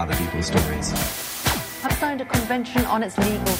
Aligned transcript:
other 0.00 0.16
people's 0.16 0.46
stories. 0.46 0.94
I've 1.84 1.92
signed 2.00 2.22
a 2.22 2.24
convention 2.24 2.84
on 2.86 3.02
its 3.02 3.18
legal. 3.18 3.54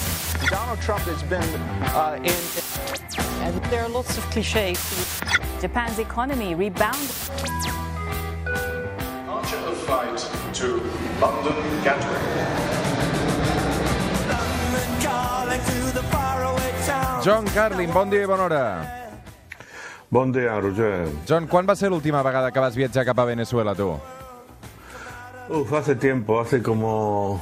Donald 0.49 0.81
Trump 0.81 1.03
has 1.05 1.21
been 1.29 1.51
uh, 1.93 2.17
in. 2.17 2.41
And 3.45 3.53
there 3.69 3.83
are 3.83 3.89
lots 3.89 4.17
of 4.17 4.23
cliches. 4.31 4.81
Japan's 5.61 5.99
economy 5.99 6.55
rebounded. 6.55 7.13
Departure 8.41 9.61
of 9.69 9.77
flight 9.85 10.17
to 10.57 10.81
London 11.21 11.83
Gatwick. 11.83 12.25
John 17.23 17.45
Carlin, 17.53 17.91
bon 17.93 18.09
dia 18.09 18.23
i 18.23 18.25
bona 18.25 18.43
hora. 18.43 18.63
Bon 20.09 20.31
dia, 20.31 20.57
Roger. 20.59 21.05
John, 21.27 21.45
quan 21.45 21.69
va 21.69 21.75
ser 21.75 21.91
l'última 21.93 22.23
vegada 22.25 22.49
que 22.49 22.59
vas 22.59 22.73
viatjar 22.75 23.05
cap 23.05 23.19
a 23.19 23.25
Venezuela, 23.29 23.75
tu? 23.75 23.93
Uf, 25.49 25.73
hace 25.73 25.95
tiempo, 25.95 26.39
hace 26.39 26.61
como 26.61 27.41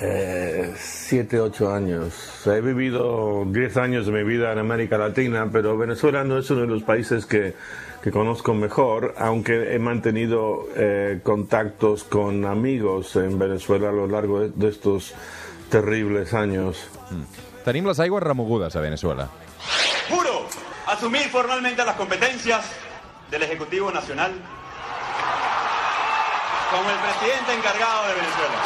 eh, 0.00 0.74
siete, 0.76 1.38
ocho 1.40 1.72
años. 1.72 2.12
He 2.46 2.60
vivido 2.60 3.44
diez 3.46 3.76
años 3.76 4.06
de 4.06 4.12
mi 4.12 4.24
vida 4.24 4.52
en 4.52 4.58
América 4.58 4.98
Latina, 4.98 5.48
pero 5.52 5.76
Venezuela 5.76 6.24
no 6.24 6.38
es 6.38 6.50
uno 6.50 6.62
de 6.62 6.66
los 6.66 6.82
países 6.82 7.24
que, 7.24 7.54
que 8.02 8.10
conozco 8.10 8.52
mejor, 8.52 9.14
aunque 9.18 9.74
he 9.74 9.78
mantenido 9.78 10.66
eh, 10.76 11.20
contactos 11.22 12.04
con 12.04 12.44
amigos 12.44 13.14
en 13.16 13.38
Venezuela 13.38 13.90
a 13.90 13.92
lo 13.92 14.06
largo 14.06 14.40
de, 14.40 14.50
de 14.50 14.68
estos 14.68 15.14
terribles 15.70 16.34
años. 16.34 16.88
Tenim 17.64 17.86
les 17.86 17.98
aigües 17.98 18.22
remogudes 18.22 18.74
a 18.76 18.80
Venezuela. 18.80 19.28
Juro 20.08 20.46
asumir 20.86 21.28
formalmente 21.30 21.84
las 21.84 21.96
competencias 21.96 22.70
del 23.30 23.42
Ejecutivo 23.42 23.90
Nacional 23.90 24.32
como 26.76 26.90
el 26.90 26.98
presidente 26.98 27.54
encargado 27.56 28.08
de 28.08 28.14
Venezuela. 28.20 28.60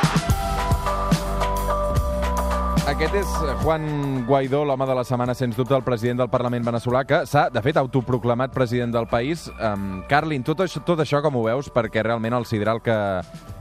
Aquest 2.91 3.15
és 3.15 3.29
Juan 3.63 4.25
Guaidó, 4.27 4.65
l'home 4.67 4.87
de 4.89 4.95
la 4.99 5.05
setmana, 5.07 5.35
sens 5.39 5.55
dubte, 5.55 5.77
el 5.77 5.85
president 5.87 6.19
del 6.19 6.31
Parlament 6.33 6.65
veneçolà, 6.67 7.05
que 7.07 7.21
s'ha, 7.29 7.45
de 7.55 7.63
fet, 7.63 7.79
autoproclamat 7.79 8.51
president 8.51 8.91
del 8.97 9.07
país. 9.07 9.47
Um, 9.63 10.01
Carlin, 10.11 10.43
tot 10.43 10.65
això, 10.65 10.83
tot 10.83 10.99
això 11.05 11.21
com 11.23 11.39
ho 11.39 11.45
veus? 11.47 11.71
Perquè 11.71 12.03
realment 12.03 12.35
el 12.35 12.49
sideral 12.51 12.83
que, 12.83 12.97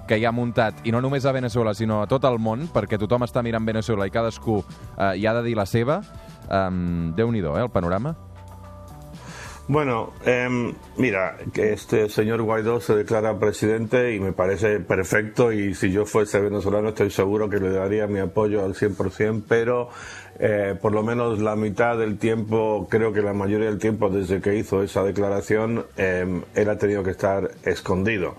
que 0.09 0.17
hi 0.17 0.25
ha 0.25 0.33
muntat, 0.33 0.81
i 0.81 0.95
no 0.95 1.03
només 1.03 1.29
a 1.29 1.35
Venezuela, 1.35 1.75
sinó 1.77 2.01
a 2.01 2.07
tot 2.09 2.25
el 2.25 2.39
món, 2.41 2.65
perquè 2.73 2.97
tothom 2.97 3.27
està 3.27 3.45
mirant 3.45 3.67
Venezuela 3.69 4.09
i 4.09 4.15
cadascú 4.15 4.63
uh, 4.63 5.11
hi 5.13 5.29
ha 5.29 5.35
de 5.37 5.45
dir 5.45 5.53
la 5.59 5.67
seva, 5.69 6.01
um, 6.49 7.13
Déu-n'hi-do, 7.13 7.53
eh, 7.59 7.67
el 7.67 7.69
panorama? 7.69 8.15
Bueno, 9.69 10.13
em, 10.25 10.73
mira, 10.97 11.37
que 11.53 11.73
este 11.73 12.09
señor 12.09 12.41
Guaidó 12.41 12.81
se 12.81 12.95
declara 12.95 13.37
presidente 13.37 14.15
y 14.15 14.19
me 14.19 14.33
parece 14.33 14.79
perfecto 14.79 15.51
y 15.51 15.75
si 15.75 15.91
yo 15.91 16.07
fuese 16.07 16.39
venezolano 16.39 16.89
estoy 16.89 17.11
seguro 17.11 17.51
que 17.51 17.59
le 17.59 17.69
daría 17.69 18.07
mi 18.07 18.17
apoyo 18.17 18.65
al 18.65 18.73
100%, 18.73 19.43
pero 19.47 19.89
eh, 20.39 20.73
por 20.81 20.91
lo 20.91 21.03
menos 21.03 21.37
la 21.37 21.55
mitad 21.55 21.99
del 21.99 22.17
tiempo, 22.17 22.87
creo 22.89 23.13
que 23.13 23.21
la 23.21 23.33
mayoría 23.33 23.67
del 23.67 23.77
tiempo 23.77 24.09
desde 24.09 24.41
que 24.41 24.55
hizo 24.55 24.81
esa 24.81 25.03
declaración, 25.03 25.85
em, 25.97 26.41
él 26.55 26.67
ha 26.67 26.79
tenido 26.79 27.03
que 27.03 27.11
estar 27.11 27.51
escondido. 27.61 28.37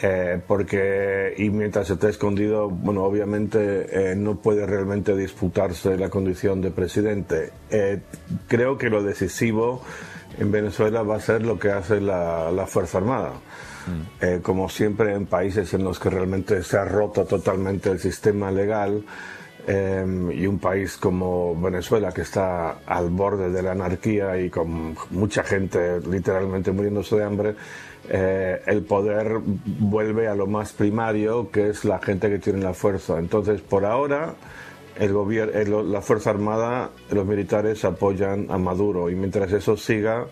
Eh, 0.00 0.40
porque 0.46 1.34
y 1.36 1.50
mientras 1.50 1.90
esté 1.90 2.08
escondido, 2.10 2.68
bueno, 2.68 3.02
obviamente 3.02 4.12
eh, 4.12 4.14
no 4.14 4.36
puede 4.36 4.64
realmente 4.64 5.16
disputarse 5.16 5.96
la 5.96 6.08
condición 6.08 6.60
de 6.60 6.70
presidente. 6.70 7.50
Eh, 7.70 8.00
creo 8.46 8.78
que 8.78 8.90
lo 8.90 9.02
decisivo 9.02 9.82
en 10.38 10.52
Venezuela 10.52 11.02
va 11.02 11.16
a 11.16 11.20
ser 11.20 11.42
lo 11.42 11.58
que 11.58 11.72
hace 11.72 12.00
la, 12.00 12.52
la 12.52 12.66
Fuerza 12.66 12.98
Armada. 12.98 13.32
Eh, 14.20 14.40
como 14.42 14.68
siempre 14.68 15.14
en 15.14 15.26
países 15.26 15.72
en 15.72 15.84
los 15.84 15.98
que 15.98 16.10
realmente 16.10 16.62
se 16.62 16.76
ha 16.76 16.84
roto 16.84 17.24
totalmente 17.24 17.90
el 17.90 17.98
sistema 17.98 18.50
legal 18.50 19.02
eh, 19.70 20.32
y 20.34 20.46
un 20.46 20.58
país 20.58 20.96
como 20.96 21.54
Venezuela 21.60 22.10
que 22.10 22.22
está 22.22 22.78
al 22.86 23.10
borde 23.10 23.50
de 23.50 23.62
la 23.62 23.72
anarquía 23.72 24.40
y 24.40 24.48
con 24.48 24.96
mucha 25.10 25.44
gente 25.44 26.00
literalmente 26.00 26.72
muriéndose 26.72 27.16
de 27.16 27.24
hambre, 27.24 27.54
eh, 28.08 28.62
el 28.64 28.80
poder 28.80 29.38
vuelve 29.44 30.26
a 30.26 30.34
lo 30.34 30.46
más 30.46 30.72
primario 30.72 31.50
que 31.50 31.68
es 31.68 31.84
la 31.84 31.98
gente 31.98 32.30
que 32.30 32.38
tiene 32.38 32.62
la 32.62 32.72
fuerza. 32.72 33.18
Entonces, 33.18 33.60
por 33.60 33.84
ahora, 33.84 34.36
el 34.98 35.12
gobierno, 35.12 35.82
la 35.82 36.00
Fuerza 36.00 36.30
Armada, 36.30 36.88
los 37.10 37.26
militares 37.26 37.84
apoyan 37.84 38.46
a 38.50 38.56
Maduro 38.56 39.10
y 39.10 39.16
mientras 39.16 39.52
eso 39.52 39.76
siga, 39.76 40.26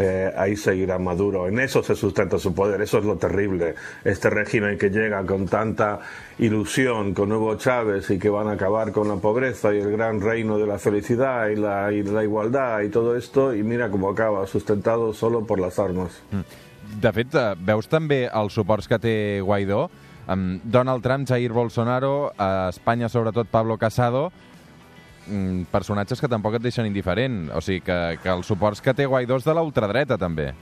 eh, 0.00 0.32
ahí 0.36 0.54
seguirá 0.54 0.96
Maduro. 0.96 1.48
En 1.48 1.58
eso 1.58 1.82
se 1.82 1.96
sustenta 1.96 2.38
su 2.38 2.54
poder, 2.54 2.80
eso 2.80 2.98
es 2.98 3.04
lo 3.04 3.16
terrible. 3.16 3.74
Este 4.04 4.30
régimen 4.30 4.78
que 4.78 4.90
llega 4.90 5.26
con 5.26 5.48
tanta 5.48 5.98
ilusión 6.38 7.14
con 7.14 7.32
Hugo 7.32 7.56
Chávez 7.56 8.08
y 8.10 8.18
que 8.18 8.28
van 8.28 8.46
a 8.46 8.52
acabar 8.52 8.92
con 8.92 9.08
la 9.08 9.16
pobreza 9.16 9.74
y 9.74 9.78
el 9.78 9.90
gran 9.90 10.20
reino 10.20 10.56
de 10.56 10.68
la 10.68 10.78
felicidad 10.78 11.48
y 11.48 11.56
la, 11.56 11.92
igualdad 12.22 12.82
y 12.82 12.90
todo 12.90 13.16
esto, 13.16 13.52
y 13.52 13.64
mira 13.64 13.90
cómo 13.90 14.08
acaba, 14.08 14.46
sustentado 14.46 15.12
solo 15.12 15.44
por 15.44 15.58
las 15.58 15.80
armas. 15.80 16.22
De 17.02 17.10
fet, 17.12 17.34
eh, 17.34 17.56
veus 17.58 17.88
també 17.90 18.30
els 18.32 18.54
suports 18.54 18.88
Guaidó? 18.88 19.90
Um, 20.28 20.60
Donald 20.62 21.02
Trump, 21.02 21.26
Jair 21.26 21.52
Bolsonaro, 21.52 22.32
a 22.38 22.68
Espanya 22.70 23.08
sobretot 23.08 23.48
Pablo 23.48 23.78
Casado, 23.78 24.30
mm, 24.30 24.57
personatges 25.72 26.20
que 26.20 26.30
tampoc 26.30 26.58
et 26.58 26.64
deixen 26.64 26.88
indiferent. 26.88 27.46
O 27.54 27.62
sigui, 27.64 27.82
que, 27.84 27.98
que 28.22 28.32
els 28.32 28.48
suports 28.48 28.82
que 28.84 28.94
té 28.94 29.06
Guaidó 29.06 29.38
és 29.38 29.46
de 29.46 29.54
la 29.54 29.64
ultradreta, 29.66 30.18
també. 30.18 30.52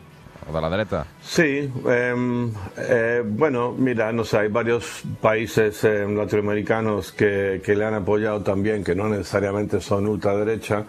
O 0.46 0.52
de 0.54 0.60
la 0.62 0.68
dreta. 0.70 1.00
Sí, 1.22 1.66
em, 1.90 2.52
eh, 2.78 3.22
bueno, 3.26 3.72
mira, 3.72 4.12
no 4.12 4.22
sé, 4.22 4.38
hay 4.38 4.48
varios 4.48 5.02
países 5.20 5.82
eh, 5.82 6.06
latinoamericanos 6.06 7.10
que, 7.12 7.60
que 7.64 7.74
le 7.74 7.84
han 7.84 7.94
apoyado 7.94 8.42
también, 8.42 8.84
que 8.84 8.94
no 8.94 9.08
necesariamente 9.08 9.80
son 9.80 10.06
ultraderecha. 10.06 10.84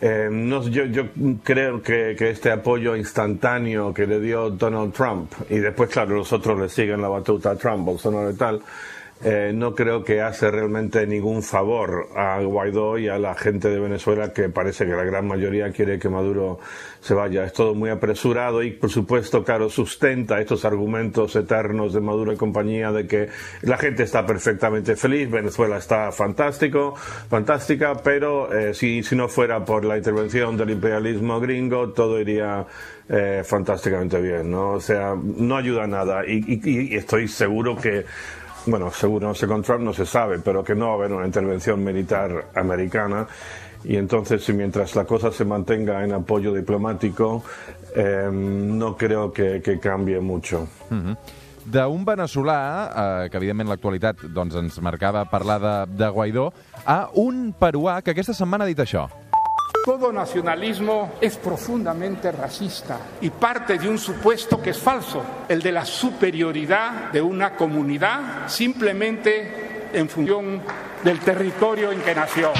Eh, 0.00 0.28
no, 0.30 0.62
yo, 0.68 0.84
yo 0.86 1.02
creo 1.42 1.82
que, 1.82 2.14
que 2.16 2.30
este 2.30 2.50
apoyo 2.50 2.96
instantáneo 2.96 3.92
que 3.92 4.06
le 4.06 4.20
dio 4.20 4.48
Donald 4.48 4.94
Trump, 4.94 5.32
y 5.50 5.58
después, 5.58 5.90
claro, 5.90 6.16
los 6.16 6.32
otros 6.32 6.58
le 6.58 6.68
siguen 6.68 7.02
la 7.02 7.08
batuta 7.08 7.50
a 7.50 7.56
Trump, 7.56 7.84
Bolsonaro 7.84 8.30
y 8.30 8.36
tal, 8.36 8.62
eh, 9.24 9.52
no 9.54 9.74
creo 9.74 10.04
que 10.04 10.20
hace 10.22 10.50
realmente 10.50 11.06
ningún 11.06 11.42
favor 11.42 12.08
a 12.14 12.40
Guaidó 12.40 12.98
y 12.98 13.08
a 13.08 13.18
la 13.18 13.34
gente 13.34 13.68
de 13.68 13.80
Venezuela 13.80 14.32
que 14.32 14.48
parece 14.48 14.86
que 14.86 14.92
la 14.92 15.02
gran 15.04 15.26
mayoría 15.26 15.72
quiere 15.72 15.98
que 15.98 16.08
Maduro 16.08 16.60
se 17.00 17.14
vaya. 17.14 17.44
Es 17.44 17.52
todo 17.52 17.74
muy 17.74 17.90
apresurado 17.90 18.62
y, 18.62 18.70
por 18.70 18.90
supuesto, 18.90 19.42
claro, 19.42 19.70
sustenta 19.70 20.40
estos 20.40 20.64
argumentos 20.64 21.34
eternos 21.34 21.92
de 21.92 22.00
Maduro 22.00 22.32
y 22.32 22.36
compañía 22.36 22.92
de 22.92 23.06
que 23.08 23.28
la 23.62 23.76
gente 23.76 24.04
está 24.04 24.24
perfectamente 24.24 24.94
feliz, 24.94 25.28
Venezuela 25.30 25.78
está 25.78 26.12
fantástico, 26.12 26.94
fantástica, 27.28 27.94
pero 28.02 28.52
eh, 28.56 28.72
si, 28.74 29.02
si 29.02 29.16
no 29.16 29.28
fuera 29.28 29.64
por 29.64 29.84
la 29.84 29.96
intervención 29.96 30.56
del 30.56 30.70
imperialismo 30.70 31.40
gringo, 31.40 31.90
todo 31.90 32.20
iría 32.20 32.66
eh, 33.08 33.42
fantásticamente 33.44 34.20
bien, 34.20 34.50
¿no? 34.50 34.72
O 34.72 34.80
sea, 34.80 35.14
no 35.20 35.56
ayuda 35.56 35.84
a 35.84 35.86
nada 35.86 36.26
y, 36.26 36.38
y- 36.46 36.92
y 36.92 36.96
estoy 36.96 37.26
seguro 37.26 37.76
que 37.76 38.04
bueno, 38.70 38.90
seguro 38.90 39.28
no 39.28 39.34
sé 39.34 39.46
con 39.46 39.62
Trump 39.62 39.82
no 39.82 39.92
se 39.92 40.06
sabe, 40.06 40.38
pero 40.38 40.62
que 40.62 40.74
no 40.74 40.86
va 40.86 40.92
a 40.92 40.94
haber 40.96 41.12
una 41.12 41.26
intervención 41.26 41.82
militar 41.82 42.46
americana. 42.54 43.26
Y 43.84 43.96
entonces, 43.96 44.48
mientras 44.50 44.96
la 44.96 45.04
cosa 45.04 45.30
se 45.30 45.44
mantenga 45.44 46.02
en 46.04 46.12
apoyo 46.12 46.52
diplomático, 46.52 47.44
eh, 47.94 48.28
no 48.32 48.96
creo 48.96 49.32
que, 49.32 49.62
que 49.62 49.78
cambie 49.78 50.20
mucho. 50.20 50.66
D'un 51.68 52.04
veneçolà, 52.04 52.58
eh, 52.88 53.30
que 53.30 53.36
evidentment 53.36 53.68
l'actualitat 53.68 54.22
doncs, 54.32 54.56
ens 54.56 54.78
marcava 54.80 55.26
parlar 55.28 55.58
de, 55.60 55.74
de 56.00 56.08
Guaidó, 56.08 56.46
a 56.86 57.10
un 57.20 57.52
peruà 57.52 57.98
que 58.02 58.14
aquesta 58.14 58.32
setmana 58.32 58.64
ha 58.64 58.70
dit 58.70 58.80
això. 58.80 59.04
Todo 59.88 60.12
nacionalismo 60.12 61.14
es 61.18 61.38
profundamente 61.38 62.30
racista 62.30 62.98
y 63.22 63.30
parte 63.30 63.78
de 63.78 63.88
un 63.88 63.96
supuesto 63.96 64.60
que 64.60 64.68
es 64.68 64.78
falso, 64.78 65.24
el 65.48 65.62
de 65.62 65.72
la 65.72 65.86
superioridad 65.86 67.10
de 67.10 67.22
una 67.22 67.56
comunidad 67.56 68.46
simplemente 68.48 69.88
en 69.94 70.10
función 70.10 70.60
del 71.02 71.20
territorio 71.20 71.90
en 71.90 72.02
que 72.02 72.14
nació. 72.14 72.52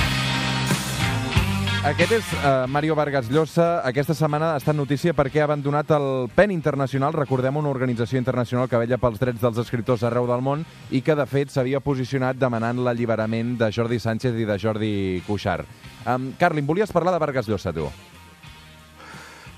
Aquest 1.87 2.11
és 2.11 2.31
uh, 2.43 2.67
Mario 2.67 2.97
Vargas 2.99 3.29
Llosa. 3.31 3.85
Aquesta 3.87 4.15
setmana 4.19 4.49
ha 4.53 4.59
estat 4.59 4.75
notícia 4.75 5.13
perquè 5.15 5.39
ha 5.39 5.45
abandonat 5.47 5.93
el 5.95 6.27
PEN 6.35 6.51
Internacional, 6.51 7.15
recordem 7.15 7.57
una 7.61 7.71
organització 7.71 8.19
internacional 8.19 8.67
que 8.69 8.81
vella 8.83 8.99
pels 8.99 9.21
drets 9.23 9.45
dels 9.45 9.61
escriptors 9.63 10.03
arreu 10.03 10.27
del 10.27 10.43
món 10.43 10.65
i 10.91 11.01
que, 11.07 11.15
de 11.15 11.27
fet, 11.31 11.55
s'havia 11.55 11.79
posicionat 11.79 12.37
demanant 12.37 12.83
l'alliberament 12.83 13.55
de 13.63 13.71
Jordi 13.71 14.01
Sánchez 14.03 14.35
i 14.35 14.49
de 14.49 14.59
Jordi 14.59 14.93
Cuixart. 15.29 15.71
Um, 16.03 16.33
Carlin, 16.41 16.67
volies 16.67 16.91
parlar 16.93 17.15
de 17.15 17.23
Vargas 17.23 17.47
Llosa, 17.47 17.73
tu? 17.73 17.87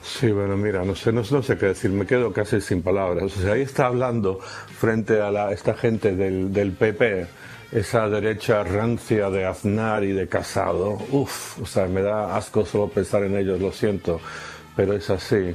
Sí, 0.03 0.31
bueno, 0.31 0.59
mira, 0.59 0.85
no 0.85 0.95
sé, 0.95 1.13
no, 1.13 1.23
no 1.31 1.43
sé 1.43 1.57
qué 1.57 1.73
decir, 1.73 1.91
me 1.91 2.05
quedo 2.05 2.35
casi 2.35 2.61
sin 2.61 2.83
palabras. 2.83 3.25
O 3.37 3.41
sea, 3.41 3.55
ahí 3.55 3.63
está 3.63 3.87
hablando 3.87 4.41
frente 4.41 5.23
a 5.23 5.31
la, 5.31 5.53
esta 5.53 5.73
gente 5.73 6.15
del, 6.15 6.53
del 6.53 6.73
PP, 6.73 7.27
esa 7.73 8.09
derecha 8.09 8.65
rancia 8.65 9.31
de 9.31 9.45
Aznar 9.45 10.05
y 10.05 10.13
de 10.13 10.29
Casado. 10.29 10.99
Uf, 11.11 11.61
o 11.61 11.67
sea, 11.67 11.87
me 11.87 12.03
da 12.03 12.37
asco 12.37 12.67
solo 12.67 12.89
pensar 12.89 13.23
en 13.25 13.37
ellos, 13.37 13.61
lo 13.61 13.73
siento, 13.73 14.21
pero 14.77 14.95
es 14.95 15.09
así. 15.11 15.55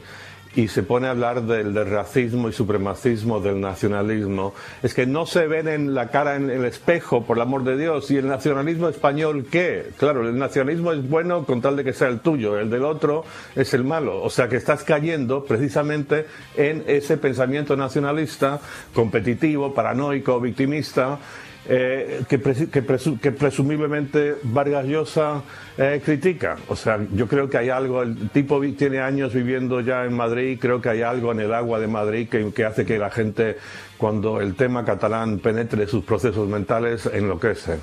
y 0.56 0.70
se 0.70 0.84
pone 0.84 1.08
a 1.08 1.12
hablar 1.12 1.42
del, 1.44 1.74
del 1.74 1.90
racismo 1.90 2.48
y 2.48 2.54
supremacismo, 2.54 3.42
del 3.42 3.60
nacionalismo, 3.60 4.54
es 4.82 4.94
que 4.94 5.06
no 5.06 5.26
se 5.26 5.48
ven 5.48 5.68
en 5.68 5.94
la 5.94 6.10
cara 6.10 6.38
en 6.38 6.50
el 6.50 6.64
espejo, 6.64 7.26
por 7.26 7.38
el 7.38 7.42
amor 7.42 7.64
de 7.64 7.78
Dios, 7.78 8.10
y 8.10 8.18
el 8.18 8.28
nacionalismo 8.28 8.88
español, 8.88 9.48
¿qué? 9.52 9.90
Claro, 9.98 10.28
el 10.28 10.38
nacionalismo 10.38 10.94
es 10.94 11.08
bueno 11.08 11.46
con 11.46 11.62
tal 11.62 11.76
de 11.76 11.84
que 11.84 11.94
sea 11.94 12.08
el 12.08 12.22
tuyo, 12.22 12.58
el 12.58 12.70
del 12.70 12.86
otro 12.86 13.26
es 13.56 13.74
el 13.74 13.84
malo, 13.84 14.24
o 14.24 14.30
sea 14.30 14.48
que 14.48 14.56
estás 14.56 14.84
cayendo 14.84 15.44
precisamente 15.44 16.26
en 16.56 16.84
ese 16.88 17.18
pensamiento 17.18 17.76
nacionalista, 17.76 18.62
competitivo, 18.94 19.74
paranoico, 19.74 20.40
victimista, 20.40 21.20
eh, 21.68 22.24
que, 22.30 22.40
presu- 22.42 22.70
que 22.70 22.84
presu- 22.86 23.20
que 23.20 23.32
presumiblemente 23.32 24.36
Vargas 24.44 24.86
Llosa 24.86 25.42
eh, 25.78 26.02
critica. 26.04 26.58
O 26.68 26.76
sea, 26.76 27.00
yo 27.14 27.28
creo 27.28 27.50
que 27.50 27.58
hay 27.58 27.70
algo, 27.70 28.04
el 28.04 28.30
tipo 28.30 28.62
tiene 28.78 29.00
años 29.00 29.34
viviendo 29.34 29.82
ya 29.82 30.06
en 30.06 30.14
Madrid, 30.14 30.58
creo 30.62 30.82
que 30.82 30.90
hay 30.90 31.02
algo 31.02 31.32
en 31.32 31.40
el 31.40 31.54
agua 31.54 31.80
de 31.80 31.88
Madrid 31.88 32.30
que, 32.30 32.52
que 32.54 32.66
hace 32.66 32.86
que 32.86 32.98
la 32.98 33.10
gente, 33.10 33.58
cuando 33.98 34.40
el 34.42 34.56
tema 34.56 34.86
catalán 34.86 35.40
penetre 35.40 35.88
sus 35.88 36.04
procesos 36.04 36.48
mentales, 36.48 37.06
enloquece. 37.12 37.80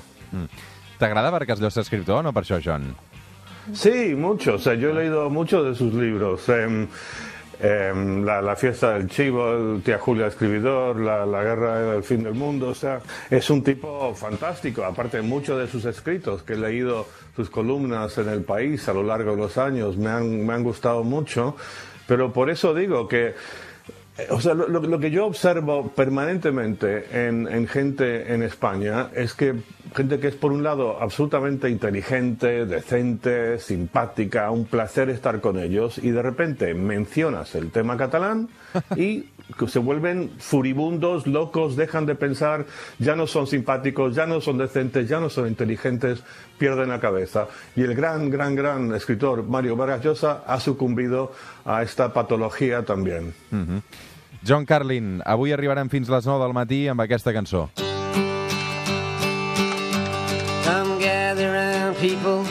T'agrada 0.97 1.29
Vargas 1.29 1.59
Llosa 1.59 1.81
escriptor 1.81 2.19
o 2.19 2.23
no 2.23 2.31
per 2.33 2.43
això, 2.43 2.59
John? 2.63 2.95
Sí, 3.73 4.13
mucho. 4.15 4.55
O 4.55 4.59
sea, 4.59 4.73
yo 4.75 4.89
he 4.91 4.93
leído 4.93 5.29
muchos 5.29 5.65
de 5.65 5.75
sus 5.75 5.93
libros. 5.93 6.47
Em, 6.49 6.87
em, 7.63 8.25
la, 8.25 8.55
fiesta 8.55 8.93
del 8.93 9.09
chivo, 9.09 9.53
el 9.53 9.81
tía 9.81 9.97
Julia 9.97 10.27
escribidor, 10.27 10.99
la, 10.99 11.25
la 11.25 11.43
guerra 11.43 11.79
era 11.79 11.95
el 11.95 12.03
fin 12.03 12.23
del 12.23 12.33
mundo. 12.33 12.67
O 12.67 12.75
sea, 12.75 12.99
es 13.29 13.49
un 13.49 13.63
tipo 13.63 14.13
fantástico. 14.13 14.83
Aparte, 14.83 15.21
muchos 15.21 15.57
de 15.57 15.67
sus 15.67 15.85
escritos 15.85 16.43
que 16.43 16.53
he 16.53 16.57
leído 16.57 17.07
sus 17.35 17.49
columnas 17.49 18.17
en 18.17 18.29
el 18.29 18.43
país 18.43 18.87
a 18.89 18.93
lo 18.93 19.03
largo 19.03 19.31
de 19.31 19.37
los 19.37 19.57
años 19.57 19.97
me 19.97 20.09
han, 20.09 20.45
me 20.45 20.53
han 20.53 20.63
gustado 20.63 21.03
mucho. 21.03 21.55
Pero 22.05 22.33
por 22.33 22.49
eso 22.49 22.73
digo 22.73 23.07
que 23.07 23.33
O 24.29 24.39
sea, 24.39 24.53
lo, 24.53 24.67
lo- 24.67 24.99
que 24.99 25.09
yo 25.09 25.25
observo 25.25 25.89
permanentemente 25.95 27.05
en, 27.27 27.47
en 27.47 27.67
gente 27.67 28.31
en 28.33 28.43
España 28.43 29.09
es 29.15 29.33
que 29.33 29.55
gente 29.95 30.19
que 30.19 30.27
es 30.27 30.35
por 30.35 30.51
un 30.51 30.61
lado 30.61 31.01
absolutamente 31.01 31.67
inteligente, 31.69 32.65
decente, 32.67 33.57
simpática, 33.57 34.51
un 34.51 34.65
placer 34.65 35.09
estar 35.09 35.41
con 35.41 35.57
ellos 35.57 35.97
y 35.97 36.11
de 36.11 36.21
repente 36.21 36.75
mencionas 36.75 37.55
el 37.55 37.71
tema 37.71 37.97
catalán 37.97 38.49
y 38.95 39.25
se 39.67 39.79
vuelven 39.79 40.31
furibundos, 40.39 41.27
locos, 41.27 41.75
dejan 41.75 42.05
de 42.05 42.15
pensar, 42.15 42.65
ya 42.99 43.15
no 43.15 43.27
son 43.27 43.47
simpáticos, 43.47 44.15
ya 44.15 44.25
no 44.25 44.41
son 44.41 44.57
decentes, 44.57 45.07
ya 45.07 45.19
no 45.19 45.29
son 45.29 45.47
inteligentes, 45.47 46.23
pierden 46.57 46.89
la 46.89 46.99
cabeza. 46.99 47.47
Y 47.75 47.81
el 47.83 47.95
gran, 47.95 48.29
gran, 48.29 48.55
gran 48.55 48.93
escritor 48.93 49.43
Mario 49.43 49.75
Vargas 49.75 50.03
Llosa 50.03 50.43
ha 50.45 50.59
sucumbido 50.59 51.31
a 51.65 51.83
esta 51.83 52.13
patología 52.13 52.83
también. 52.83 53.33
John 54.45 54.65
Carlin, 54.65 55.21
avui 55.25 55.53
arribarem 55.55 55.87
fins 55.89 56.09
les 56.11 56.25
9 56.27 56.43
del 56.43 56.53
matí 56.53 56.81
amb 56.91 56.99
aquesta 56.99 57.31
cançó. 57.31 57.69
Come 60.65 60.99
gather 60.99 61.47
round, 61.53 61.95
people, 62.01 62.43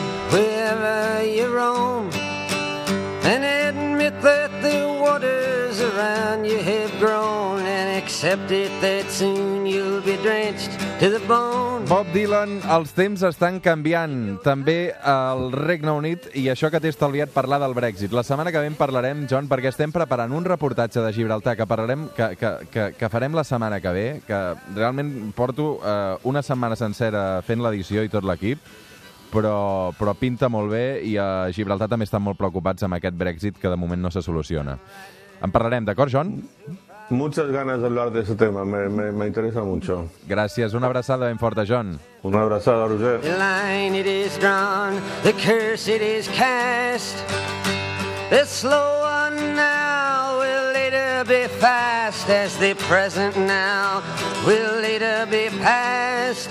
waters 5.13 5.79
around 5.79 6.43
you 6.43 6.57
have 6.57 6.91
grown, 6.99 7.59
and 7.59 8.01
accept 8.01 8.49
it 8.49 8.71
that 8.81 9.05
soon 9.11 9.65
you'll 9.65 10.01
be 10.01 10.17
drenched 10.23 10.71
to 10.99 11.09
the 11.09 11.19
bone. 11.27 11.85
Bob 11.85 12.07
Dylan, 12.15 12.55
els 12.73 12.95
temps 12.97 13.21
estan 13.27 13.59
canviant, 13.61 14.39
també 14.41 14.89
al 15.05 15.51
Regne 15.53 15.93
Unit, 15.93 16.25
i 16.33 16.47
això 16.49 16.71
que 16.73 16.81
t'he 16.81 16.89
estalviat 16.89 17.33
parlar 17.33 17.59
del 17.61 17.75
Brexit. 17.77 18.13
La 18.15 18.23
setmana 18.25 18.51
que 18.51 18.63
ve 18.63 18.71
en 18.71 18.77
parlarem, 18.79 19.27
John, 19.29 19.49
perquè 19.51 19.69
estem 19.69 19.93
preparant 19.93 20.33
un 20.33 20.47
reportatge 20.49 21.03
de 21.03 21.13
Gibraltar 21.13 21.53
que, 21.59 21.67
parlarem, 21.69 22.07
que, 22.17 22.31
que, 22.39 22.53
que, 22.73 22.87
que 22.97 23.11
farem 23.13 23.37
la 23.37 23.45
setmana 23.45 23.81
que 23.83 23.93
ve, 23.93 24.07
que 24.25 24.41
realment 24.73 25.13
porto 25.37 25.75
eh, 25.83 26.15
una 26.23 26.41
setmana 26.41 26.79
sencera 26.79 27.43
fent 27.45 27.61
l'edició 27.61 28.01
i 28.01 28.09
tot 28.09 28.25
l'equip, 28.25 28.65
però, 29.33 29.91
però 29.97 30.13
pinta 30.13 30.47
molt 30.53 30.69
bé 30.71 31.01
i 31.03 31.17
a 31.17 31.49
Gibraltar 31.51 31.89
també 31.89 32.05
estan 32.05 32.21
molt 32.23 32.37
preocupats 32.39 32.85
amb 32.85 32.95
aquest 32.99 33.17
Brexit 33.17 33.57
que 33.59 33.67
de 33.73 33.75
moment 33.75 34.01
no 34.01 34.11
se 34.13 34.21
soluciona. 34.21 34.77
En 35.43 35.51
parlarem, 35.51 35.83
d'acord, 35.83 36.13
John? 36.13 36.37
Muchas 37.09 37.49
ganas 37.51 37.81
de 37.81 37.85
hablar 37.87 38.11
de 38.13 38.21
ese 38.21 38.33
tema, 38.35 38.63
me, 38.63 38.87
me- 38.87 39.11
me 39.11 39.27
interesa 39.27 39.61
mucho. 39.61 40.05
Gràcies, 40.25 40.73
una 40.73 40.87
abraçada 40.87 41.27
ben 41.27 41.37
forta, 41.37 41.65
John. 41.67 41.99
Una 42.23 42.41
abrazada, 42.41 42.87
Roger. 42.87 43.19
The 43.19 43.35
line 43.37 43.99
it 43.99 44.07
is 44.07 44.39
drawn, 44.39 45.01
the 45.23 45.33
curse 45.33 45.89
it 45.93 46.01
is 46.01 46.29
cast. 46.29 47.17
The 48.29 48.45
slow 48.45 49.01
one 49.03 49.53
now 49.55 50.39
will 50.39 50.71
later 50.73 51.23
be 51.27 51.47
fast, 51.59 52.29
as 52.29 52.57
the 52.57 52.73
present 52.87 53.35
now 53.37 54.01
will 54.47 54.79
later 54.81 55.27
be 55.29 55.49
past. 55.61 56.49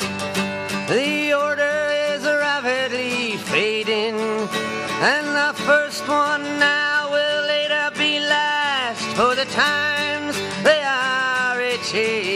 And 5.02 5.26
the 5.26 5.52
first 5.64 6.06
one 6.06 6.44
now 6.60 7.10
will 7.10 7.46
later 7.48 7.90
be 7.98 8.20
last. 8.20 9.02
For 9.16 9.34
the 9.34 9.46
times 9.46 10.36
they 10.62 10.80
are 10.84 11.60
a. 11.60 12.31